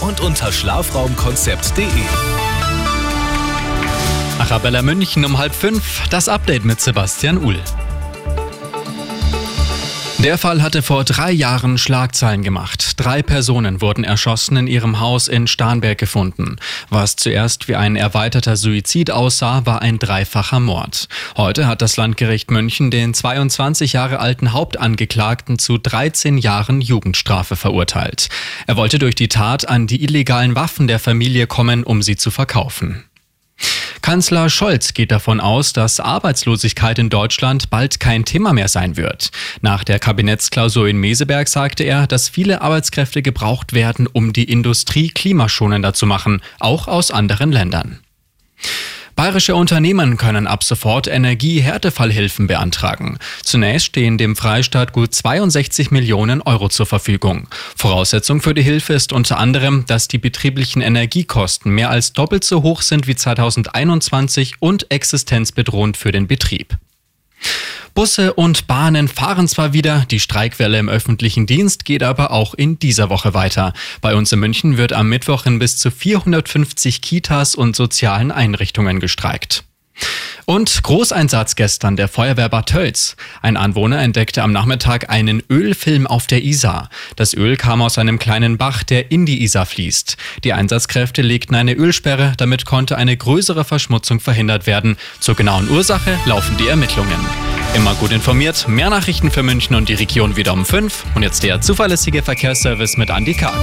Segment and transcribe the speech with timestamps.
[0.00, 1.86] Und unter schlafraumkonzept.de.
[4.38, 7.60] Arabella München um halb fünf, das Update mit Sebastian Uhl.
[10.24, 12.92] Der Fall hatte vor drei Jahren Schlagzeilen gemacht.
[12.96, 16.56] Drei Personen wurden erschossen in ihrem Haus in Starnberg gefunden.
[16.88, 21.08] Was zuerst wie ein erweiterter Suizid aussah, war ein dreifacher Mord.
[21.36, 28.30] Heute hat das Landgericht München den 22 Jahre alten Hauptangeklagten zu 13 Jahren Jugendstrafe verurteilt.
[28.66, 32.30] Er wollte durch die Tat an die illegalen Waffen der Familie kommen, um sie zu
[32.30, 33.04] verkaufen.
[34.04, 39.30] Kanzler Scholz geht davon aus, dass Arbeitslosigkeit in Deutschland bald kein Thema mehr sein wird.
[39.62, 45.08] Nach der Kabinettsklausur in Meseberg sagte er, dass viele Arbeitskräfte gebraucht werden, um die Industrie
[45.08, 48.00] klimaschonender zu machen, auch aus anderen Ländern.
[49.24, 53.16] Bayerische Unternehmen können ab sofort Energiehärtefallhilfen beantragen.
[53.42, 57.48] Zunächst stehen dem Freistaat gut 62 Millionen Euro zur Verfügung.
[57.74, 62.62] Voraussetzung für die Hilfe ist unter anderem, dass die betrieblichen Energiekosten mehr als doppelt so
[62.62, 66.76] hoch sind wie 2021 und existenzbedrohend für den Betrieb.
[67.94, 72.78] Busse und Bahnen fahren zwar wieder, die Streikwelle im öffentlichen Dienst geht aber auch in
[72.80, 73.72] dieser Woche weiter.
[74.00, 78.98] Bei uns in München wird am Mittwoch in bis zu 450 Kitas und sozialen Einrichtungen
[78.98, 79.64] gestreikt.
[80.44, 83.16] Und Großeinsatz gestern der Feuerwehr Bad Tölz.
[83.40, 86.90] Ein Anwohner entdeckte am Nachmittag einen Ölfilm auf der Isar.
[87.14, 90.16] Das Öl kam aus einem kleinen Bach, der in die Isar fließt.
[90.42, 94.96] Die Einsatzkräfte legten eine Ölsperre, damit konnte eine größere Verschmutzung verhindert werden.
[95.20, 97.43] Zur genauen Ursache laufen die Ermittlungen.
[97.74, 101.42] Immer gut informiert, mehr Nachrichten für München und die Region wieder um 5 und jetzt
[101.42, 103.54] der zuverlässige Verkehrsservice mit Andy Karg.